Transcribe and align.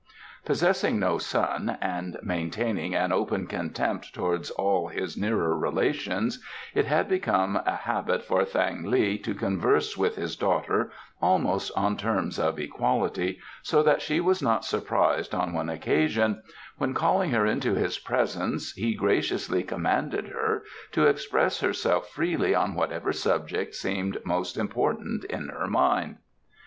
Possessing 0.45 0.97
no 0.99 1.19
son, 1.19 1.77
and 1.79 2.17
maintaining 2.23 2.95
an 2.95 3.11
open 3.11 3.45
contempt 3.45 4.15
towards 4.15 4.49
all 4.49 4.87
his 4.87 5.15
nearer 5.15 5.55
relations, 5.55 6.43
it 6.73 6.85
had 6.87 7.07
become 7.07 7.55
a 7.67 7.75
habit 7.75 8.23
for 8.25 8.43
Thang 8.43 8.81
li 8.89 9.19
to 9.19 9.35
converse 9.35 9.95
with 9.95 10.15
his 10.15 10.35
daughter 10.35 10.89
almost 11.21 11.71
on 11.77 11.97
terms 11.97 12.39
of 12.39 12.57
equality, 12.57 13.37
so 13.61 13.83
that 13.83 14.01
she 14.01 14.19
was 14.19 14.41
not 14.41 14.65
surprised 14.65 15.35
on 15.35 15.53
one 15.53 15.69
occasion, 15.69 16.41
when, 16.79 16.95
calling 16.95 17.29
her 17.29 17.45
into 17.45 17.75
his 17.75 17.99
presence, 17.99 18.73
he 18.73 18.95
graciously 18.95 19.61
commanded 19.61 20.29
her 20.29 20.63
to 20.93 21.05
express 21.05 21.59
herself 21.59 22.09
freely 22.09 22.55
on 22.55 22.73
whatever 22.73 23.13
subject 23.13 23.75
seemed 23.75 24.17
most 24.25 24.57
important 24.57 25.25
in 25.25 25.49
her 25.49 25.67
mind. 25.67 26.15